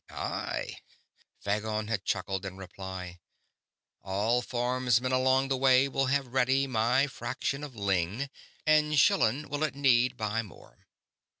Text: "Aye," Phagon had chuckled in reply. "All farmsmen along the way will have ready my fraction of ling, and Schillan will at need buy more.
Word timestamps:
"Aye," 0.09 0.77
Phagon 1.45 1.87
had 1.87 2.05
chuckled 2.05 2.43
in 2.43 2.57
reply. 2.57 3.19
"All 4.01 4.41
farmsmen 4.41 5.11
along 5.11 5.49
the 5.49 5.57
way 5.57 5.87
will 5.87 6.07
have 6.07 6.25
ready 6.33 6.65
my 6.65 7.05
fraction 7.05 7.63
of 7.63 7.75
ling, 7.75 8.27
and 8.65 8.97
Schillan 8.99 9.47
will 9.47 9.63
at 9.63 9.75
need 9.75 10.17
buy 10.17 10.41
more. 10.41 10.87